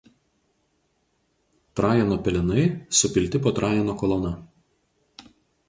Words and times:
Trajano 1.81 2.17
pelenai 2.29 2.65
supilti 3.01 3.43
po 3.43 3.55
Trajano 3.61 3.99
kolona. 4.01 4.35